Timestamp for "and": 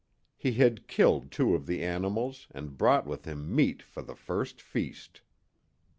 2.49-2.75